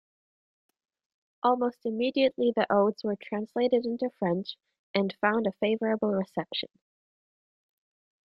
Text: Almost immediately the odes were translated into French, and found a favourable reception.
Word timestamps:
Almost 1.43 1.85
immediately 1.85 2.51
the 2.55 2.65
odes 2.73 3.03
were 3.03 3.17
translated 3.21 3.85
into 3.85 4.09
French, 4.17 4.57
and 4.95 5.15
found 5.21 5.45
a 5.45 5.51
favourable 5.51 6.09
reception. 6.13 6.69